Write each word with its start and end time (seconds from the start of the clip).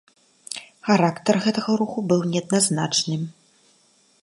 Характар 0.87 1.35
гэтага 1.45 1.75
руху 1.83 1.99
быў 2.13 2.25
неадназначным. 2.33 3.21